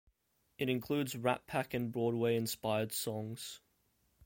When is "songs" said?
2.91-3.61